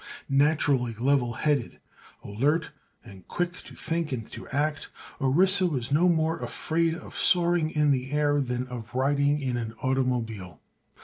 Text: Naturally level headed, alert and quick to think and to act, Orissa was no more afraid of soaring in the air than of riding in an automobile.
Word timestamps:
Naturally 0.31 0.95
level 0.95 1.33
headed, 1.33 1.79
alert 2.23 2.71
and 3.05 3.27
quick 3.27 3.53
to 3.61 3.75
think 3.75 4.11
and 4.11 4.27
to 4.31 4.47
act, 4.47 4.89
Orissa 5.21 5.67
was 5.67 5.91
no 5.91 6.09
more 6.09 6.39
afraid 6.39 6.95
of 6.95 7.13
soaring 7.13 7.69
in 7.69 7.91
the 7.91 8.09
air 8.11 8.41
than 8.41 8.65
of 8.65 8.95
riding 8.95 9.39
in 9.39 9.57
an 9.57 9.73
automobile. 9.83 10.59